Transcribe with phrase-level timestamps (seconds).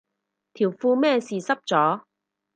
[0.55, 2.01] 條褲咩事濕咗